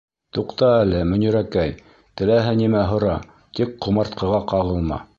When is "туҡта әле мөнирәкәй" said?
0.35-1.75